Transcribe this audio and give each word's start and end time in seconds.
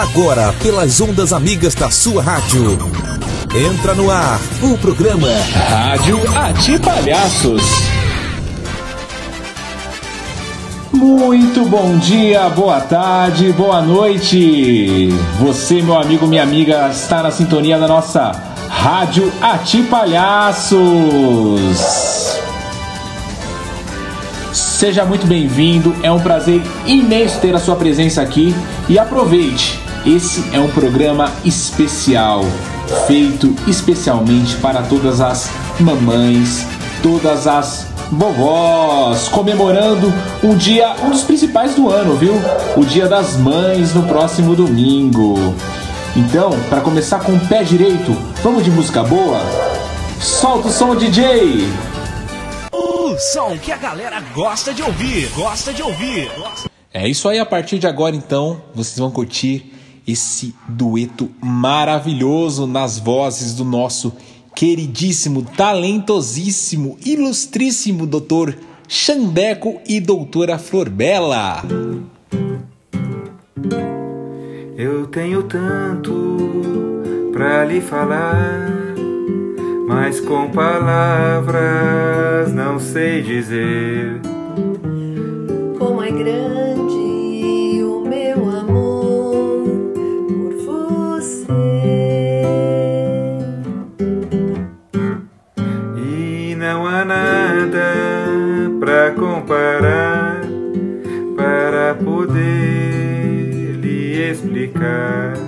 agora 0.00 0.54
pelas 0.62 1.00
ondas 1.00 1.32
amigas 1.32 1.74
da 1.74 1.90
sua 1.90 2.22
rádio. 2.22 2.78
Entra 3.52 3.94
no 3.94 4.10
ar 4.10 4.38
o 4.62 4.78
programa 4.78 5.26
Rádio 5.68 6.20
Ati 6.36 6.78
Palhaços. 6.78 7.62
Muito 10.92 11.64
bom 11.64 11.98
dia, 11.98 12.48
boa 12.50 12.80
tarde, 12.80 13.52
boa 13.52 13.82
noite. 13.82 15.08
Você, 15.40 15.82
meu 15.82 15.98
amigo, 15.98 16.28
minha 16.28 16.44
amiga, 16.44 16.88
está 16.90 17.22
na 17.22 17.32
sintonia 17.32 17.76
da 17.78 17.88
nossa 17.88 18.30
Rádio 18.68 19.32
Ati 19.40 19.82
Palhaços. 19.82 20.78
Seja 24.52 25.04
muito 25.04 25.26
bem-vindo, 25.26 25.92
é 26.04 26.12
um 26.12 26.20
prazer 26.20 26.62
imenso 26.86 27.40
ter 27.40 27.52
a 27.52 27.58
sua 27.58 27.74
presença 27.74 28.22
aqui 28.22 28.54
e 28.88 28.96
aproveite, 28.96 29.87
esse 30.06 30.44
é 30.54 30.60
um 30.60 30.70
programa 30.70 31.32
especial, 31.44 32.42
feito 33.06 33.54
especialmente 33.66 34.56
para 34.56 34.82
todas 34.82 35.20
as 35.20 35.50
mamães, 35.80 36.66
todas 37.02 37.46
as 37.46 37.86
vovós, 38.10 39.28
comemorando 39.28 40.12
um 40.42 40.56
dia, 40.56 40.94
um 41.02 41.10
dos 41.10 41.22
principais 41.22 41.74
do 41.74 41.88
ano, 41.88 42.16
viu? 42.16 42.34
O 42.76 42.84
Dia 42.84 43.06
das 43.06 43.36
Mães 43.36 43.94
no 43.94 44.04
próximo 44.04 44.54
domingo. 44.54 45.54
Então, 46.16 46.50
para 46.70 46.80
começar 46.80 47.20
com 47.20 47.32
o 47.32 47.48
pé 47.48 47.62
direito, 47.62 48.12
vamos 48.42 48.64
de 48.64 48.70
música 48.70 49.02
boa? 49.02 49.40
Solta 50.20 50.68
o 50.68 50.72
som, 50.72 50.96
DJ! 50.96 51.68
O 52.72 53.16
som 53.18 53.58
que 53.58 53.70
a 53.70 53.76
galera 53.76 54.20
gosta 54.34 54.72
de 54.72 54.82
ouvir, 54.82 55.28
gosta 55.34 55.72
de 55.72 55.82
ouvir. 55.82 56.30
É 56.92 57.06
isso 57.06 57.28
aí, 57.28 57.38
a 57.38 57.46
partir 57.46 57.78
de 57.78 57.86
agora 57.86 58.16
então, 58.16 58.62
vocês 58.74 58.98
vão 58.98 59.10
curtir 59.10 59.77
esse 60.08 60.54
dueto 60.66 61.28
maravilhoso 61.38 62.66
nas 62.66 62.98
vozes 62.98 63.54
do 63.54 63.64
nosso 63.64 64.14
queridíssimo, 64.56 65.42
talentosíssimo, 65.42 66.96
ilustríssimo 67.04 68.06
doutor 68.06 68.56
Xandeco 68.88 69.82
e 69.86 70.00
doutora 70.00 70.58
Florbela. 70.58 71.62
Eu 74.78 75.06
tenho 75.08 75.42
tanto 75.42 76.38
pra 77.30 77.66
lhe 77.66 77.82
falar, 77.82 78.94
mas 79.86 80.20
com 80.20 80.50
palavras 80.50 82.54
não 82.54 82.80
sei 82.80 83.20
dizer. 83.20 84.22
Como 85.78 86.02
é 86.02 86.10
grande 86.10 86.67
lhe 104.78 105.47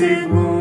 nem 0.00 0.30
um 0.30 0.55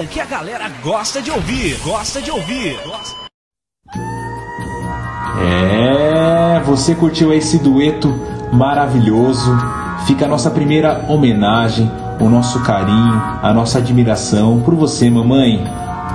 som 0.00 0.06
que 0.06 0.20
a 0.20 0.24
galera 0.24 0.70
gosta 0.82 1.20
de 1.20 1.30
ouvir, 1.30 1.78
gosta 1.84 2.22
de 2.22 2.30
ouvir. 2.30 2.78
É, 5.38 6.60
você 6.64 6.94
curtiu 6.94 7.32
esse 7.32 7.58
dueto 7.58 8.08
maravilhoso? 8.52 9.50
Fica 10.06 10.24
a 10.24 10.28
nossa 10.28 10.50
primeira 10.50 11.04
homenagem, 11.08 11.90
o 12.18 12.28
nosso 12.28 12.62
carinho, 12.62 13.22
a 13.42 13.52
nossa 13.52 13.78
admiração 13.78 14.60
por 14.60 14.74
você, 14.74 15.10
mamãe. 15.10 15.62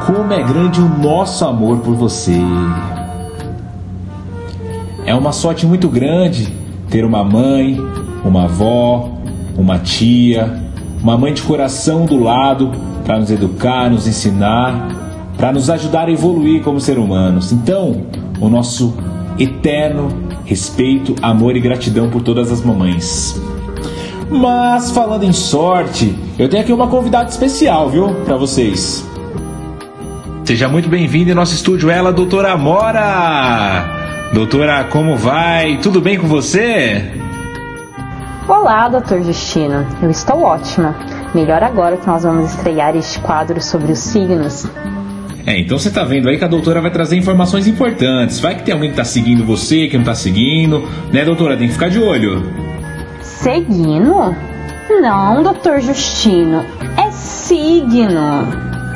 Como 0.06 0.34
é 0.34 0.42
grande 0.42 0.82
o 0.82 0.90
nosso 0.90 1.46
amor 1.46 1.80
por 1.80 1.96
você. 1.96 2.40
É 5.06 5.14
uma 5.14 5.32
sorte 5.32 5.66
muito 5.66 5.88
grande 5.90 6.52
ter 6.90 7.06
uma 7.06 7.24
mãe, 7.24 7.80
uma 8.24 8.46
avó, 8.46 9.12
uma 9.56 9.78
tia, 9.78 10.62
uma 11.02 11.18
mãe 11.18 11.34
de 11.34 11.44
coração 11.44 12.06
do 12.06 12.22
lado 12.22 12.95
para 13.06 13.20
nos 13.20 13.30
educar, 13.32 13.90
nos 13.90 14.08
ensinar, 14.08 14.90
para 15.38 15.54
nos 15.54 15.70
ajudar 15.70 16.08
a 16.08 16.12
evoluir 16.12 16.64
como 16.64 16.82
ser 16.82 16.98
humanos. 16.98 17.52
Então, 17.52 18.04
o 18.42 18.50
nosso 18.50 18.98
eterno 19.38 20.10
respeito, 20.44 21.16
amor 21.22 21.56
e 21.56 21.60
gratidão 21.60 22.10
por 22.10 22.22
todas 22.22 22.52
as 22.52 22.62
mamães. 22.62 23.40
Mas 24.30 24.92
falando 24.92 25.24
em 25.24 25.34
sorte, 25.34 26.16
eu 26.38 26.50
tenho 26.50 26.64
aqui 26.64 26.74
uma 26.74 26.88
convidada 26.88 27.30
especial, 27.30 27.90
viu, 27.90 28.10
para 28.26 28.36
vocês. 28.36 29.06
Seja 30.44 30.68
muito 30.68 30.90
bem-vinda 30.90 31.32
em 31.32 31.36
nosso 31.36 31.54
estúdio, 31.54 31.90
ela, 31.90 32.12
doutora 32.12 32.54
Amora. 32.54 33.86
Doutora, 34.34 34.84
como 34.86 35.16
vai? 35.16 35.78
Tudo 35.78 36.02
bem 36.02 36.18
com 36.18 36.28
você? 36.28 37.12
Olá, 38.48 38.88
Dr. 38.90 39.22
Justino. 39.24 39.86
Eu 40.02 40.10
estou 40.10 40.42
ótima. 40.42 40.96
Melhor 41.36 41.62
agora 41.62 41.98
que 41.98 42.08
nós 42.08 42.24
vamos 42.24 42.52
estrear 42.52 42.96
este 42.96 43.20
quadro 43.20 43.62
sobre 43.62 43.92
os 43.92 44.00
signos. 44.00 44.66
É, 45.46 45.60
então 45.60 45.78
você 45.78 45.92
tá 45.92 46.06
vendo 46.06 46.30
aí 46.30 46.38
que 46.38 46.46
a 46.46 46.48
doutora 46.48 46.80
vai 46.80 46.90
trazer 46.90 47.18
informações 47.18 47.68
importantes. 47.68 48.40
Vai 48.40 48.56
que 48.56 48.64
tem 48.64 48.74
alguém 48.74 48.90
que 48.90 48.96
tá 48.96 49.04
seguindo 49.04 49.44
você, 49.44 49.90
que 49.90 49.98
não 49.98 50.06
tá 50.06 50.16
seguindo, 50.16 50.88
né, 51.12 51.26
doutora? 51.26 51.58
Tem 51.58 51.68
que 51.68 51.74
ficar 51.74 51.90
de 51.90 52.00
olho. 52.00 52.42
Seguino? 53.22 54.34
Não, 54.90 55.44
Dr. 55.44 55.82
Justino. 55.82 56.66
É 56.98 57.12
signo. 57.12 58.48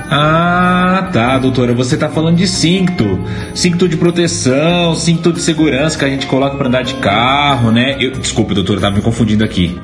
Ah, 0.09 1.09
tá, 1.11 1.37
doutora. 1.37 1.73
Você 1.73 1.97
tá 1.97 2.07
falando 2.07 2.37
de 2.37 2.47
cinto. 2.47 3.19
Cinto 3.53 3.85
de 3.85 3.97
proteção, 3.97 4.95
cinto 4.95 5.33
de 5.33 5.41
segurança 5.41 5.99
que 5.99 6.05
a 6.05 6.09
gente 6.09 6.25
coloca 6.25 6.55
pra 6.55 6.67
andar 6.67 6.83
de 6.83 6.93
carro, 6.95 7.69
né? 7.69 7.97
Eu, 7.99 8.11
desculpe, 8.11 8.53
doutora, 8.53 8.79
tava 8.79 8.95
me 8.95 9.01
confundindo 9.01 9.43
aqui. 9.43 9.77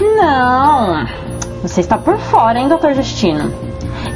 Não. 0.00 1.06
Você 1.62 1.82
está 1.82 1.98
por 1.98 2.18
fora, 2.18 2.58
hein, 2.58 2.68
Dr. 2.68 2.94
Justino? 2.94 3.52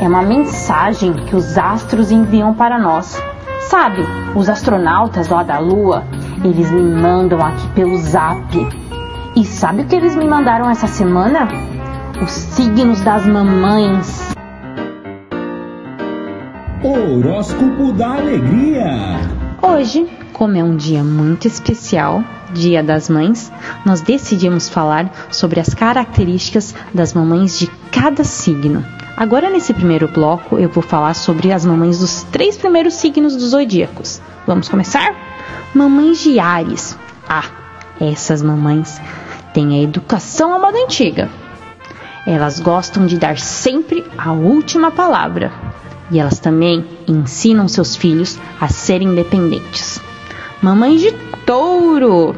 É 0.00 0.08
uma 0.08 0.22
mensagem 0.22 1.12
que 1.12 1.36
os 1.36 1.58
astros 1.58 2.10
enviam 2.10 2.54
para 2.54 2.78
nós. 2.78 3.22
Sabe, 3.68 4.02
os 4.34 4.48
astronautas 4.48 5.28
lá 5.28 5.42
da 5.42 5.58
Lua, 5.58 6.04
eles 6.42 6.70
me 6.70 6.82
mandam 6.82 7.40
aqui 7.40 7.68
pelo 7.68 7.98
zap. 7.98 8.46
E 9.36 9.44
sabe 9.44 9.82
o 9.82 9.86
que 9.86 9.94
eles 9.94 10.16
me 10.16 10.24
mandaram 10.24 10.70
essa 10.70 10.86
semana? 10.86 11.48
Os 12.22 12.30
signos 12.30 13.00
das 13.02 13.26
mamães. 13.26 14.34
Horóscopo 16.82 17.92
da 17.92 18.16
Alegria. 18.16 18.90
Hoje, 19.60 20.06
como 20.32 20.56
é 20.56 20.64
um 20.64 20.76
dia 20.76 21.02
muito 21.02 21.46
especial, 21.46 22.22
Dia 22.54 22.84
das 22.84 23.08
Mães, 23.10 23.52
nós 23.84 24.00
decidimos 24.00 24.68
falar 24.68 25.12
sobre 25.28 25.58
as 25.58 25.74
características 25.74 26.72
das 26.94 27.12
mamães 27.12 27.58
de 27.58 27.66
cada 27.90 28.22
signo. 28.22 28.84
Agora, 29.16 29.50
nesse 29.50 29.74
primeiro 29.74 30.06
bloco, 30.06 30.56
eu 30.56 30.68
vou 30.68 30.82
falar 30.82 31.14
sobre 31.14 31.52
as 31.52 31.66
mamães 31.66 31.98
dos 31.98 32.22
três 32.30 32.56
primeiros 32.56 32.94
signos 32.94 33.34
dos 33.34 33.50
zodíacos. 33.50 34.22
Vamos 34.46 34.68
começar? 34.68 35.14
Mamães 35.74 36.22
de 36.22 36.38
Ares. 36.38 36.96
Ah, 37.28 37.50
essas 38.00 38.40
mamães 38.40 39.00
têm 39.52 39.80
a 39.80 39.82
educação 39.82 40.54
à 40.54 40.58
moda 40.58 40.78
antiga. 40.78 41.28
Elas 42.24 42.60
gostam 42.60 43.04
de 43.04 43.18
dar 43.18 43.36
sempre 43.36 44.04
a 44.16 44.30
última 44.32 44.92
palavra. 44.92 45.52
E 46.08 46.20
elas 46.20 46.38
também 46.38 46.86
ensinam 47.08 47.66
seus 47.66 47.96
filhos 47.96 48.38
a 48.60 48.68
serem 48.68 49.08
independentes. 49.08 50.00
Mamães 50.64 51.02
de 51.02 51.12
touro. 51.44 52.34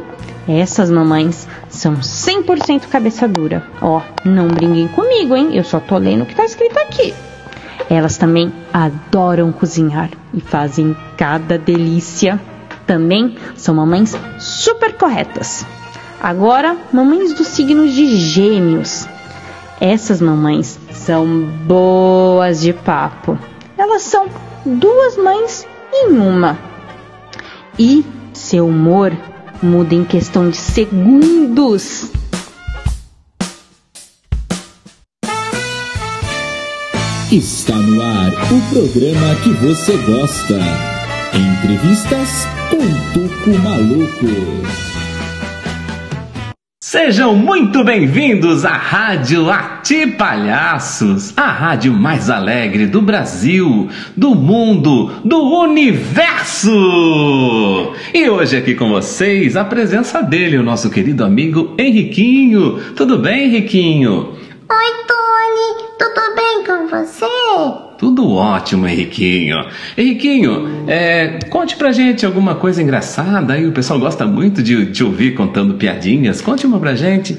Essas 0.48 0.90
mamães 0.90 1.46
são 1.68 1.94
100% 1.94 2.88
cabeça 2.88 3.28
dura. 3.28 3.62
Ó, 3.80 4.02
não 4.24 4.48
brinquem 4.48 4.88
comigo, 4.88 5.36
hein? 5.36 5.50
Eu 5.52 5.62
só 5.62 5.78
tô 5.78 5.96
lendo 5.96 6.22
o 6.22 6.26
que 6.26 6.34
tá 6.34 6.44
escrito 6.44 6.76
aqui. 6.76 7.14
Elas 7.88 8.16
também 8.16 8.52
adoram 8.72 9.52
cozinhar 9.52 10.10
e 10.34 10.40
fazem 10.40 10.96
cada 11.16 11.56
delícia. 11.56 12.40
Também 12.84 13.36
são 13.54 13.76
mamães 13.76 14.18
super 14.40 14.94
corretas. 14.94 15.64
Agora, 16.20 16.76
mamães 16.92 17.32
dos 17.32 17.46
signos 17.46 17.92
de 17.92 18.16
Gêmeos. 18.16 19.06
Essas 19.80 20.20
mamães 20.20 20.80
são 20.90 21.44
boas 21.64 22.60
de 22.60 22.72
papo. 22.72 23.38
Elas 23.78 24.02
são 24.02 24.26
duas 24.64 25.16
mães 25.16 25.64
em 25.92 26.18
uma. 26.18 26.58
E 27.78 28.04
seu 28.36 28.68
humor 28.68 29.12
muda 29.62 29.94
em 29.94 30.04
questão 30.04 30.50
de 30.50 30.56
segundos. 30.56 32.10
Está 37.32 37.74
no 37.74 38.00
ar 38.02 38.32
o 38.52 38.60
programa 38.70 39.34
que 39.42 39.50
você 39.54 39.96
gosta. 39.96 40.60
Entrevistas 41.34 42.46
com 42.70 43.12
Tuco 43.12 43.58
Maluco. 43.62 44.95
Sejam 46.88 47.34
muito 47.34 47.82
bem-vindos 47.82 48.64
à 48.64 48.74
Rádio 48.74 49.50
Ati 49.50 50.06
Palhaços, 50.06 51.36
a 51.36 51.48
rádio 51.48 51.92
mais 51.92 52.30
alegre 52.30 52.86
do 52.86 53.02
Brasil, 53.02 53.88
do 54.16 54.36
mundo, 54.36 55.10
do 55.24 55.36
universo! 55.62 56.70
E 58.14 58.30
hoje 58.30 58.58
aqui 58.58 58.76
com 58.76 58.90
vocês 58.90 59.56
a 59.56 59.64
presença 59.64 60.22
dele, 60.22 60.58
o 60.58 60.62
nosso 60.62 60.88
querido 60.88 61.24
amigo 61.24 61.74
Henriquinho. 61.76 62.78
Tudo 62.94 63.18
bem, 63.18 63.46
Henriquinho? 63.46 64.36
Oi, 64.70 64.92
Tony, 65.08 65.88
tudo 65.98 66.36
bem 66.36 66.64
com 66.64 66.86
você? 66.86 67.85
Tudo 67.98 68.30
ótimo, 68.30 68.86
Henriquinho. 68.86 69.56
Henriquinho, 69.96 70.84
é, 70.86 71.38
conte 71.50 71.76
pra 71.76 71.92
gente 71.92 72.26
alguma 72.26 72.54
coisa 72.54 72.82
engraçada 72.82 73.54
aí. 73.54 73.66
O 73.66 73.72
pessoal 73.72 73.98
gosta 73.98 74.26
muito 74.26 74.62
de 74.62 74.92
te 74.92 75.02
ouvir 75.02 75.34
contando 75.34 75.74
piadinhas. 75.74 76.40
Conte 76.40 76.66
uma 76.66 76.78
pra 76.78 76.94
gente. 76.94 77.38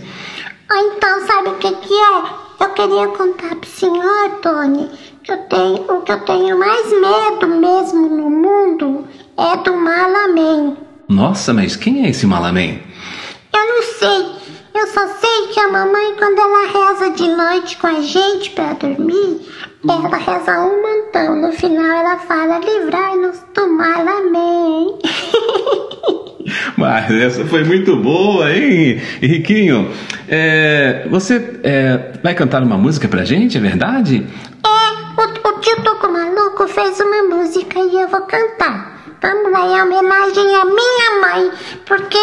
Ah, 0.70 0.82
então, 0.82 1.28
sabe 1.28 1.50
o 1.50 1.56
que, 1.56 1.72
que 1.72 1.94
é? 1.94 2.48
Eu 2.60 2.70
queria 2.70 3.08
contar 3.08 3.56
pro 3.56 3.70
senhor, 3.70 4.30
Tony, 4.42 4.90
que 5.24 5.32
eu 5.32 5.38
tenho, 5.38 5.76
o 5.76 6.02
que 6.02 6.12
eu 6.12 6.20
tenho 6.22 6.58
mais 6.58 6.88
medo 6.92 7.48
mesmo 7.48 8.10
no 8.10 8.30
mundo 8.30 9.08
é 9.38 9.58
do 9.58 9.76
Malaman. 9.76 10.76
Nossa, 11.08 11.54
mas 11.54 11.76
quem 11.76 12.06
é 12.06 12.10
esse 12.10 12.26
Malaman? 12.26 12.80
Eu 13.54 13.68
não 13.68 13.84
sei. 13.84 14.38
Eu 14.74 14.88
só 14.88 15.08
sei 15.08 15.48
que 15.54 15.60
a 15.60 15.70
mamãe, 15.70 16.16
quando 16.18 16.40
ela 16.40 16.68
reza 16.68 17.10
de 17.12 17.28
noite 17.28 17.78
com 17.78 17.88
a 17.88 18.02
gente 18.02 18.50
pra 18.52 18.74
dormir, 18.74 19.42
ela 19.94 20.18
reza 20.18 20.60
um 20.60 20.82
montão. 20.82 21.36
No 21.36 21.52
final 21.52 21.86
ela 21.86 22.18
fala, 22.20 22.60
livrai-nos 22.60 23.42
do 23.54 23.68
Malaman. 23.68 24.98
Mas 26.78 27.12
essa 27.12 27.46
foi 27.46 27.64
muito 27.64 27.96
boa, 27.98 28.52
hein, 28.52 29.02
Henriquinho? 29.22 29.92
É, 30.28 31.08
você 31.10 31.60
é, 31.64 32.14
vai 32.24 32.34
cantar 32.36 32.64
uma 32.64 32.78
música 32.78 33.08
pra 33.08 33.26
gente, 33.26 33.58
é 33.58 33.62
verdade? 33.62 34.26
É, 34.66 35.22
o, 35.22 35.50
o 35.50 35.60
tio 35.60 35.82
Toco 35.84 36.08
Maluco 36.08 36.68
fez 36.68 37.00
uma 37.00 37.24
música 37.36 37.80
e 37.80 38.02
eu 38.02 38.08
vou 38.08 38.22
cantar. 38.22 38.98
Vamos 39.22 39.52
lá, 39.52 39.66
em 39.66 39.82
homenagem 39.82 40.56
à 40.56 40.66
minha 40.66 41.22
mãe, 41.22 41.52
porque 41.86 42.20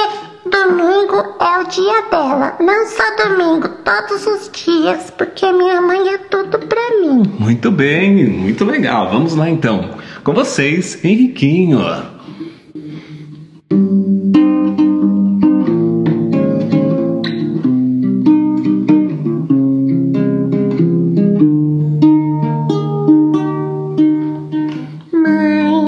domingo 0.50 1.36
é 1.40 1.58
o 1.60 1.64
dia 1.68 2.02
dela. 2.10 2.56
Não 2.60 2.86
só 2.86 3.02
domingo, 3.24 3.68
todos 3.84 4.26
os 4.26 4.50
dias, 4.50 5.10
porque 5.10 5.50
minha 5.52 5.80
mãe 5.80 6.08
é 6.08 6.18
tudo 6.18 6.58
pra 6.58 6.90
mim. 7.00 7.22
Muito 7.38 7.70
bem, 7.70 8.26
muito 8.26 8.64
legal. 8.64 9.10
Vamos 9.10 9.34
lá 9.34 9.48
então. 9.48 9.90
Com 10.22 10.32
vocês, 10.32 11.04
Henriquinho. 11.04 11.80
Mãe, 25.12 25.84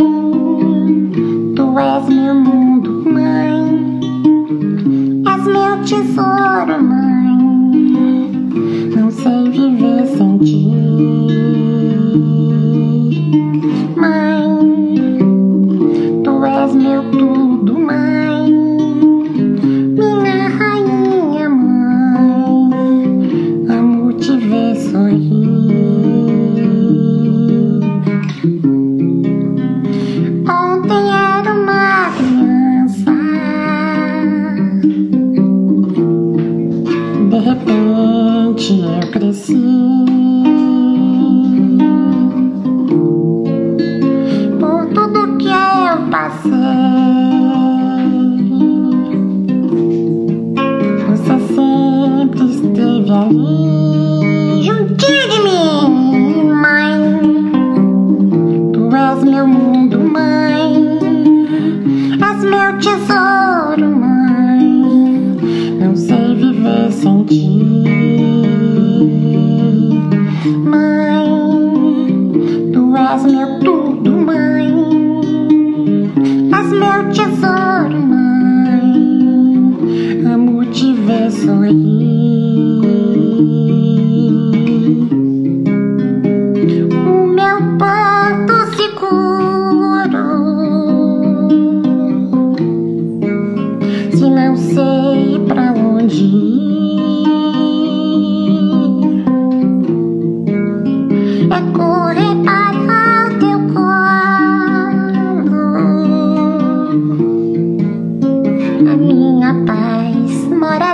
tu 1.55 1.79
és 1.79 2.08
meu 2.08 2.35
mundo, 2.35 2.56
Meu 5.88 6.02
tesouro, 6.02 6.82
mãe. 6.82 7.38
Não 8.96 9.08
sei 9.08 9.50
viver 9.50 10.04
sem 10.16 10.38
ti. 10.38 10.75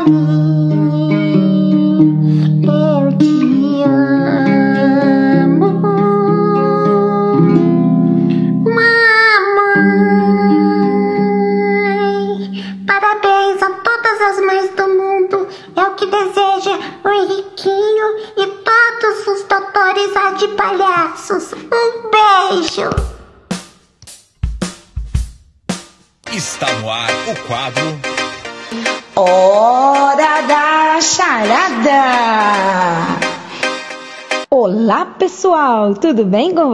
Mora 0.07 0.32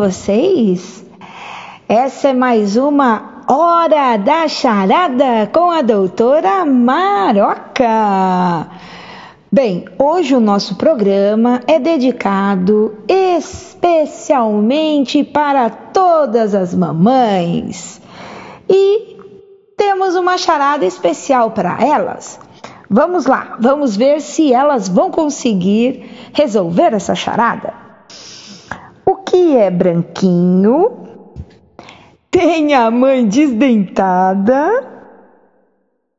vocês? 0.08 1.04
Essa 1.86 2.28
é 2.28 2.32
mais 2.32 2.78
uma 2.78 3.44
Hora 3.46 4.16
da 4.16 4.48
Charada 4.48 5.46
com 5.52 5.70
a 5.70 5.82
doutora 5.82 6.64
Maroca. 6.64 7.84
Bem, 9.52 9.84
hoje 9.98 10.34
o 10.34 10.40
nosso 10.40 10.76
programa 10.76 11.60
é 11.66 11.78
dedicado 11.78 12.96
especialmente 13.06 15.22
para 15.22 15.68
todas 15.68 16.54
as 16.54 16.74
mamães. 16.74 18.00
E 18.66 19.14
temos 19.76 20.14
uma 20.14 20.38
charada 20.38 20.86
especial 20.86 21.50
para 21.50 21.84
elas. 21.84 22.40
Vamos 22.88 23.26
lá, 23.26 23.58
vamos 23.60 23.94
ver 23.94 24.22
se 24.22 24.54
elas 24.54 24.88
vão 24.88 25.10
conseguir 25.10 26.30
resolver 26.32 26.94
essa 26.94 27.14
charada. 27.14 27.87
Que 29.30 29.56
é 29.56 29.70
branquinho? 29.70 31.06
Tem 32.30 32.74
a 32.74 32.90
mãe 32.90 33.26
desdentada 33.26 34.86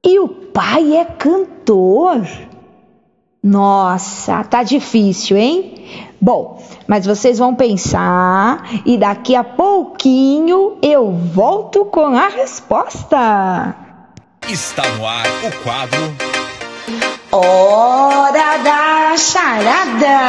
e 0.06 0.20
o 0.20 0.28
pai 0.28 0.96
é 0.96 1.06
cantor. 1.06 2.22
Nossa, 3.42 4.44
tá 4.44 4.63
difícil, 4.63 5.38
hein? 5.38 6.08
Bom, 6.22 6.62
mas 6.88 7.06
vocês 7.06 7.39
vão 7.39 7.56
pensar 7.56 8.63
e 8.86 8.98
daqui 8.98 9.36
a 9.36 9.44
pouquinho 9.44 10.78
eu 10.82 11.12
volto 11.12 11.86
com 11.86 12.16
a 12.16 12.28
resposta. 12.28 13.75
Está 14.48 14.84
no 14.98 15.08
ar 15.08 15.25
o 15.46 15.63
quadro 15.63 16.13
Hora 17.32 18.58
da 18.63 19.16
charada. 19.16 20.20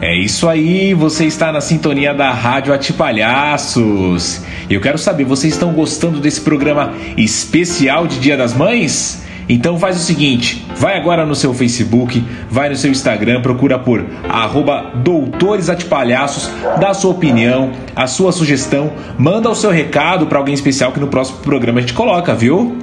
É 0.00 0.16
isso 0.16 0.48
aí, 0.48 0.94
você 0.94 1.24
está 1.24 1.50
na 1.50 1.60
sintonia 1.60 2.14
da 2.14 2.30
Rádio 2.30 2.72
Atipalhaços. 2.72 4.40
Eu 4.70 4.80
quero 4.80 4.96
saber, 4.96 5.24
vocês 5.24 5.54
estão 5.54 5.72
gostando 5.72 6.20
desse 6.20 6.40
programa 6.40 6.94
especial 7.16 8.06
de 8.06 8.20
Dia 8.20 8.36
das 8.36 8.54
Mães? 8.54 9.24
Então 9.48 9.76
faz 9.76 9.96
o 9.96 9.98
seguinte, 9.98 10.64
vai 10.76 10.96
agora 10.96 11.26
no 11.26 11.34
seu 11.34 11.52
Facebook, 11.52 12.22
vai 12.48 12.68
no 12.68 12.76
seu 12.76 12.92
Instagram, 12.92 13.42
procura 13.42 13.76
por 13.76 14.06
arroba 14.28 14.92
Doutores 14.94 15.68
Atipalhaços, 15.68 16.48
dá 16.78 16.90
a 16.90 16.94
sua 16.94 17.10
opinião, 17.10 17.72
a 17.96 18.06
sua 18.06 18.30
sugestão, 18.30 18.92
manda 19.18 19.50
o 19.50 19.54
seu 19.54 19.70
recado 19.70 20.26
para 20.26 20.38
alguém 20.38 20.54
especial 20.54 20.92
que 20.92 21.00
no 21.00 21.08
próximo 21.08 21.38
programa 21.38 21.78
a 21.78 21.80
gente 21.80 21.94
coloca, 21.94 22.36
viu? 22.36 22.76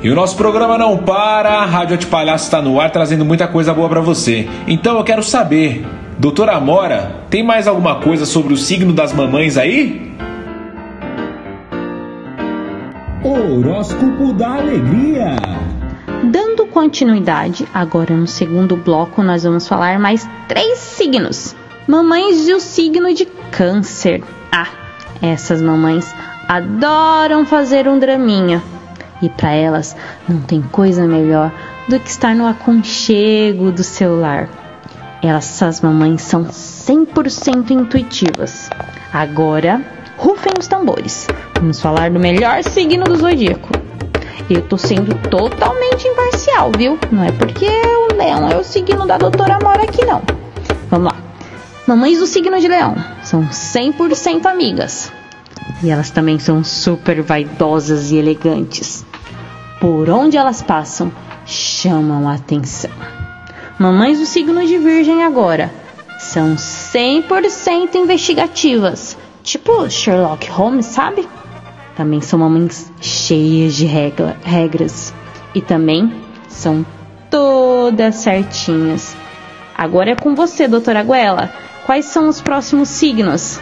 E 0.00 0.08
o 0.08 0.14
nosso 0.14 0.36
programa 0.36 0.78
não 0.78 0.96
para, 0.96 1.50
a 1.54 1.66
Rádio 1.66 1.96
Atipalhaços 1.96 2.46
está 2.46 2.62
no 2.62 2.80
ar 2.80 2.90
trazendo 2.90 3.24
muita 3.24 3.48
coisa 3.48 3.74
boa 3.74 3.88
para 3.88 4.00
você. 4.00 4.48
Então 4.68 4.96
eu 4.96 5.04
quero 5.04 5.22
saber, 5.22 5.84
doutora 6.20 6.52
Amora, 6.52 7.24
tem 7.30 7.42
mais 7.42 7.66
alguma 7.66 7.98
coisa 7.98 8.26
sobre 8.26 8.52
o 8.52 8.56
signo 8.56 8.92
das 8.92 9.10
mamães 9.10 9.56
aí? 9.56 10.14
Horóscopo 13.24 14.34
da 14.34 14.56
Alegria. 14.56 15.36
Dando 16.24 16.66
continuidade, 16.66 17.66
agora 17.72 18.14
no 18.14 18.26
segundo 18.26 18.76
bloco 18.76 19.22
nós 19.22 19.44
vamos 19.44 19.66
falar 19.66 19.98
mais 19.98 20.28
três 20.46 20.78
signos. 20.78 21.56
Mamães 21.88 22.46
do 22.46 22.60
signo 22.60 23.14
de 23.14 23.24
câncer. 23.50 24.22
Ah, 24.52 24.68
essas 25.22 25.62
mamães 25.62 26.14
adoram 26.46 27.46
fazer 27.46 27.88
um 27.88 27.98
draminha. 27.98 28.62
E 29.22 29.30
para 29.30 29.52
elas 29.52 29.96
não 30.28 30.42
tem 30.42 30.60
coisa 30.60 31.06
melhor 31.06 31.50
do 31.88 31.98
que 31.98 32.10
estar 32.10 32.34
no 32.34 32.46
aconchego 32.46 33.72
do 33.72 33.82
seu 33.82 34.20
lar. 34.20 34.69
Essas 35.22 35.82
mamães 35.82 36.22
são 36.22 36.44
100% 36.44 37.70
intuitivas. 37.72 38.70
Agora, 39.12 39.84
rufem 40.16 40.52
os 40.58 40.66
tambores. 40.66 41.26
Vamos 41.56 41.78
falar 41.78 42.10
do 42.10 42.18
melhor 42.18 42.62
signo 42.62 43.04
do 43.04 43.16
zodíaco. 43.16 43.68
Eu 44.48 44.62
tô 44.62 44.78
sendo 44.78 45.14
totalmente 45.28 46.08
imparcial, 46.08 46.72
viu? 46.76 46.98
Não 47.12 47.22
é 47.22 47.30
porque 47.32 47.66
o 47.66 48.16
leão 48.16 48.48
é 48.50 48.56
o 48.56 48.64
signo 48.64 49.06
da 49.06 49.18
doutora 49.18 49.58
Mora 49.62 49.82
aqui, 49.82 50.04
não. 50.06 50.22
Vamos 50.88 51.12
lá. 51.12 51.18
Mamães 51.86 52.18
do 52.18 52.26
signo 52.26 52.58
de 52.58 52.66
leão 52.66 52.96
são 53.22 53.46
100% 53.46 54.46
amigas. 54.46 55.12
E 55.82 55.90
elas 55.90 56.10
também 56.10 56.38
são 56.38 56.64
super 56.64 57.20
vaidosas 57.20 58.10
e 58.10 58.16
elegantes. 58.16 59.04
Por 59.80 60.08
onde 60.08 60.38
elas 60.38 60.62
passam, 60.62 61.12
chamam 61.44 62.28
a 62.28 62.34
atenção. 62.34 62.90
Mamães 63.80 64.18
do 64.18 64.26
signo 64.26 64.66
de 64.66 64.76
virgem 64.76 65.24
agora 65.24 65.72
são 66.18 66.54
100% 66.54 67.94
investigativas. 67.94 69.16
Tipo 69.42 69.88
Sherlock 69.88 70.50
Holmes, 70.50 70.84
sabe? 70.84 71.26
Também 71.96 72.20
são 72.20 72.40
mamães 72.40 72.92
cheias 73.00 73.74
de 73.74 73.86
regra, 73.86 74.36
regras. 74.44 75.14
E 75.54 75.62
também 75.62 76.12
são 76.46 76.84
todas 77.30 78.16
certinhas. 78.16 79.16
Agora 79.74 80.10
é 80.10 80.14
com 80.14 80.34
você, 80.34 80.68
doutora 80.68 81.02
Guela. 81.02 81.50
Quais 81.86 82.04
são 82.04 82.28
os 82.28 82.38
próximos 82.38 82.90
signos? 82.90 83.58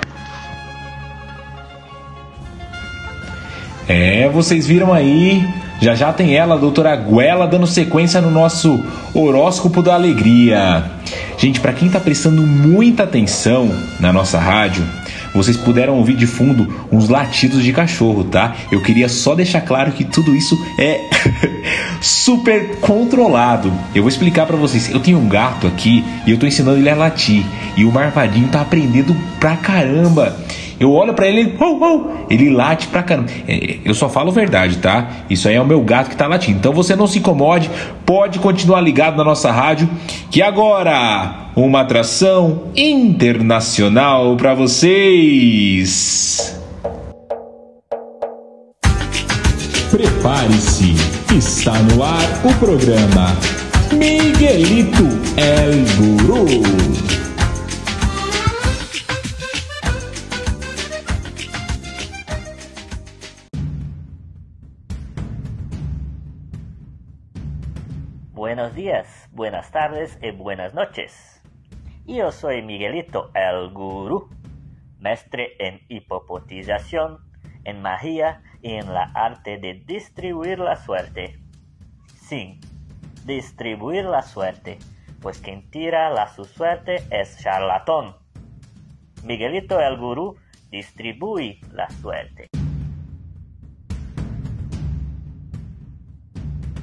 É, 3.86 4.28
vocês 4.30 4.66
viram 4.66 4.92
aí. 4.92 5.46
Já 5.80 5.94
já 5.94 6.12
tem 6.12 6.34
ela, 6.34 6.56
a 6.56 6.58
doutora 6.58 6.96
Guela, 6.96 7.46
dando 7.46 7.66
sequência 7.66 8.20
no 8.20 8.30
nosso 8.30 8.82
horóscopo 9.14 9.80
da 9.80 9.94
alegria. 9.94 10.84
Gente, 11.38 11.60
para 11.60 11.72
quem 11.72 11.88
tá 11.88 12.00
prestando 12.00 12.42
muita 12.42 13.04
atenção 13.04 13.70
na 14.00 14.12
nossa 14.12 14.38
rádio, 14.38 14.84
vocês 15.32 15.56
puderam 15.56 15.96
ouvir 15.96 16.16
de 16.16 16.26
fundo 16.26 16.86
uns 16.90 17.08
latidos 17.08 17.62
de 17.62 17.72
cachorro, 17.72 18.24
tá? 18.24 18.56
Eu 18.72 18.82
queria 18.82 19.08
só 19.08 19.34
deixar 19.34 19.60
claro 19.60 19.92
que 19.92 20.04
tudo 20.04 20.34
isso 20.34 20.58
é 20.78 21.08
super 22.02 22.76
controlado. 22.80 23.72
Eu 23.94 24.02
vou 24.02 24.08
explicar 24.08 24.46
para 24.46 24.56
vocês. 24.56 24.90
Eu 24.90 25.00
tenho 25.00 25.18
um 25.18 25.28
gato 25.28 25.66
aqui 25.66 26.04
e 26.26 26.32
eu 26.32 26.38
tô 26.38 26.46
ensinando 26.46 26.78
ele 26.78 26.90
a 26.90 26.96
latir. 26.96 27.44
E 27.76 27.84
o 27.84 27.92
Marvadinho 27.92 28.48
tá 28.48 28.60
aprendendo 28.60 29.16
pra 29.38 29.56
caramba. 29.56 30.36
Eu 30.80 30.92
olho 30.92 31.12
para 31.12 31.26
ele, 31.26 31.56
oh, 31.58 31.78
oh, 31.80 32.10
ele 32.30 32.50
late 32.50 32.86
pra 32.88 33.02
caramba. 33.02 33.30
É, 33.48 33.78
Eu 33.84 33.94
só 33.94 34.08
falo 34.08 34.30
verdade, 34.30 34.78
tá? 34.78 35.08
Isso 35.28 35.48
aí 35.48 35.56
é 35.56 35.60
o 35.60 35.66
meu 35.66 35.80
gato 35.80 36.10
que 36.10 36.16
tá 36.16 36.26
latindo. 36.26 36.58
Então 36.58 36.72
você 36.72 36.94
não 36.94 37.06
se 37.06 37.18
incomode, 37.18 37.70
pode 38.06 38.38
continuar 38.38 38.80
ligado 38.80 39.16
na 39.16 39.24
nossa 39.24 39.50
rádio, 39.50 39.88
que 40.30 40.40
agora 40.40 41.48
uma 41.56 41.80
atração 41.80 42.64
internacional 42.76 44.36
para 44.36 44.54
vocês. 44.54 45.78
Prepare-se, 49.90 50.94
está 51.36 51.72
no 51.72 52.04
ar 52.04 52.40
o 52.44 52.54
programa 52.54 53.36
Miguelito 53.92 55.08
El 55.36 55.84
Guru. 55.96 57.27
Buenos 68.38 68.72
días, 68.72 69.28
buenas 69.32 69.72
tardes 69.72 70.16
y 70.22 70.30
buenas 70.30 70.72
noches. 70.72 71.42
Yo 72.06 72.30
soy 72.30 72.62
Miguelito 72.62 73.32
el 73.34 73.70
Gurú, 73.70 74.30
mestre 75.00 75.56
en 75.58 75.80
hipopotización, 75.88 77.18
en 77.64 77.82
magia 77.82 78.40
y 78.62 78.74
en 78.74 78.94
la 78.94 79.10
arte 79.12 79.58
de 79.58 79.82
distribuir 79.84 80.60
la 80.60 80.76
suerte. 80.76 81.40
Sí, 82.14 82.60
distribuir 83.24 84.04
la 84.04 84.22
suerte, 84.22 84.78
pues 85.20 85.40
quien 85.40 85.68
tira 85.68 86.08
la 86.08 86.28
su 86.28 86.44
suerte 86.44 87.02
es 87.10 87.42
charlatán. 87.42 88.14
Miguelito 89.24 89.80
el 89.80 89.96
Gurú 89.96 90.36
distribuye 90.70 91.58
la 91.72 91.90
suerte. 91.90 92.46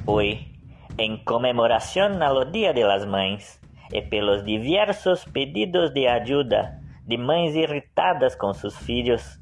Hoy, 0.04 0.55
Em 0.98 1.22
comemoração 1.24 2.22
ao 2.22 2.42
Dia 2.46 2.72
das 2.72 3.04
Mães 3.04 3.60
e 3.92 4.00
pelos 4.00 4.42
diversos 4.42 5.26
pedidos 5.26 5.92
de 5.92 6.06
ajuda 6.06 6.80
de 7.06 7.18
mães 7.18 7.54
irritadas 7.54 8.34
com 8.34 8.54
seus 8.54 8.74
filhos, 8.78 9.38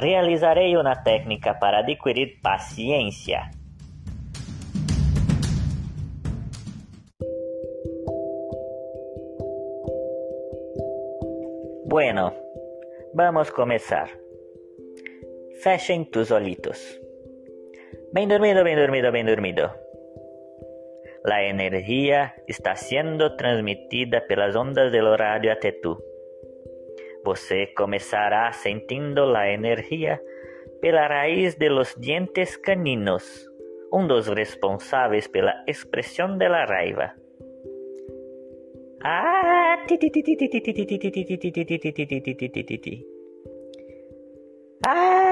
realizarei 0.00 0.74
uma 0.78 0.96
técnica 0.96 1.52
para 1.54 1.80
adquirir 1.80 2.40
paciência. 2.42 3.50
Bueno, 11.86 12.32
vamos 13.14 13.50
começar. 13.50 14.08
Fechem 15.62 16.04
tus 16.04 16.30
olhitos. 16.30 16.98
Bem 18.14 18.26
dormido, 18.26 18.64
bem 18.64 18.74
dormido, 18.74 19.12
bem 19.12 19.24
dormido. 19.24 19.83
La 21.24 21.42
energia 21.42 22.34
está 22.46 22.76
sendo 22.76 23.34
transmitida 23.36 24.20
pelas 24.20 24.54
ondas 24.54 24.92
do 24.92 25.16
rádio 25.16 25.50
até 25.52 25.72
tu. 25.72 25.96
Você 27.24 27.68
começará 27.68 28.52
sentindo 28.52 29.34
a 29.34 29.48
energia 29.48 30.20
pela 30.82 31.08
raiz 31.08 31.54
de 31.54 31.70
los 31.70 31.94
dientes 31.98 32.58
caninos, 32.58 33.24
um 33.90 34.06
dos 34.06 34.28
responsáveis 34.28 35.26
pela 35.26 35.64
expressão 35.66 36.36
da 36.36 36.66
raiva. 36.66 37.14
Ah. 39.02 39.78
Ah. 44.86 45.24